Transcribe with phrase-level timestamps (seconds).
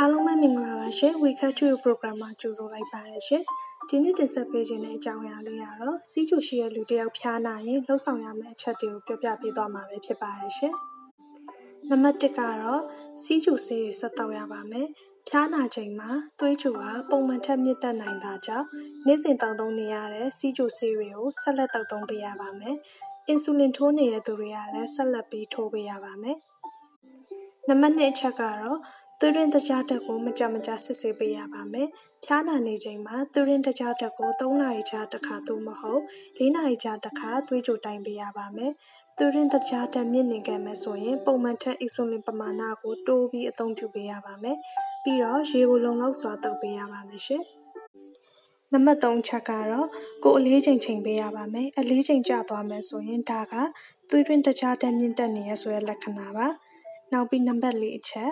[0.00, 3.42] အားလုံးပဲမင်္ဂလာပါရှင် We Cut to Program မှာကြိုဆိုလိုက်ပါတယ်ရှင်
[3.88, 10.74] ဒီနေ့တင်ဆက်ပေးခြင်းတဲ့အကြောင်းအရာလေးကတော့စီးကျူရှိတဲ့လူတစ်ယောက်ဖျားနာရင်လှုပ်ဆောင်ရမယ့်အချက်တွေကိုပြောပြပေးသွားမှာပဲဖြစ်ပါတယ်ရှင်
[11.88, 12.82] နံပါတ်1ကတော့
[13.22, 14.86] စီးကျူဆေးတွေဆက်တောက်ရပါမယ်
[15.28, 18.66] ဖျားနာချိန်မှာသွေးကြိုကပုံမှန်ထက်မြင့်တက်နိုင်တာကြောင့်
[19.06, 22.76] နေ့စဉ်တောက်သုံးနေရတဲ့စီးကျူဆေးတွေကိုဆက်လက်တောက်သုံးပေးရပါမယ်
[23.28, 26.38] အင်ဆူလင်ထိုးနေတဲ့သူတွေကလည်းဆက်လက်ပြီးထိုးပေးရပါမယ်
[27.68, 28.78] နံပါတ်2အချက်ကတော့
[29.26, 31.88] သွေးရင်းတကြားတက်ကိုမကြမကြစစ်ဆေးပေးရပါမယ်။
[32.24, 36.00] ဖျားနာနေချိန်မှာသွေးရင်းတကြားတက်ကို3နာရီကြာတစ်ခါသို့မဟုတ်
[36.38, 38.72] 4နာရီကြာတစ်ခါသွေးကြိုတိုင်းပေးရပါမယ်။
[39.18, 44.56] သွေးရင်းတကြားတက်မြင့်နေခဲ့မယ်ဆိုရင်ပုံမှန်ထက်အီဆိုလင်ပမာဏကိုတိုးပြီးအသုံးပြုပေးရပါမယ်။
[45.02, 47.42] ပြီးတော့ရေကိုလုံလောက်စွာတောက်ပေးရပါမယ်ရှင်။
[48.72, 49.88] နံပါတ်3ချက်ကတော့
[50.24, 53.54] ကိုအလေးချိန်ချိန်ပေးရပါမယ်။အလေးချိန်ကျသွားမယ်ဆိုရင်ဒါက
[54.10, 56.48] သွေးတွင်းတကြားတက်မြင့်တက်နေရဆိုတဲ့လက္ခဏာပါ။
[57.12, 58.30] နောက်ပြီးနံပါတ်4အချက်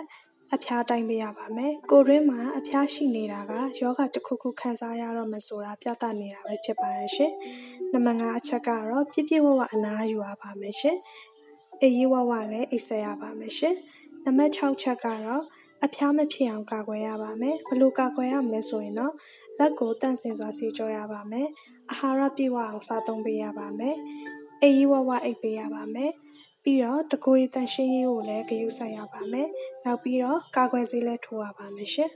[0.55, 7.31] အဖျားတိုင်းပေးရပါမယ်။ကိုယ်တွင်းမှာ အဖျားရှိနေတာက ရောဂါတစ်ခုခု ခံစားရတော့မယ်ဆိုတာ ပြသနေတာပဲ ဖြစ်ပါတယ်ရှင်။
[7.93, 10.97] နံပါတ်5အချက်ကတော့ ပြည့်ပြည့်ဝဝ အနားယူရပါမယ်ရှင်။
[11.81, 13.75] အေးရေးဝဝလည်း အိပ်ဆက်ရပါမယ်ရှင်။
[14.25, 15.43] နံပါတ်6ချက်ကတော့
[15.85, 19.13] အဖျားမဖြစ်အောင် ကာကွယ်ရပါမယ်။ဘလို့ကာကွယ်ရမလဲဆိုရင်တော့
[19.59, 21.47] လက်ကိုတန့်စင်စွာ ဆေးကြောရပါမယ်။
[21.91, 23.95] အာဟာရပြည့်ဝအောင် စားသုံးပေးရပါမယ်။
[24.61, 26.11] အေးရေးဝဝ အိပ်ပေးရပါမယ်။
[26.63, 29.47] ပြီးတော့တကိုယ်ရည်သန့်ရှင်းရေးကိုလည်းဂရုစိုက်ရပါမယ်။
[29.83, 32.09] နောက်ပြီးတော့ကာကွယ်ဆေးလည်းထိုးရပါမယ်ရှင်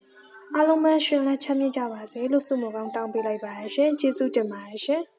[0.54, 5.02] ။အားလုံးပဲရှင်လန်းချမ်းမြေ့ကြပါစေလို့ဆုမွန်ကောင်းတောင်းပေးလိုက်ပါရရှင်။ကျေးဇူးတင်ပါတယ်ရှင်။